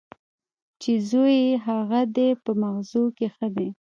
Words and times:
چې 0.81 0.91
زوی 1.09 1.35
یې 1.47 1.53
هغه 1.65 2.01
دی 2.15 2.29
په 2.43 2.51
مغزو 2.61 3.03
کې 3.17 3.27
ښه 3.35 3.47
دی. 3.55 3.69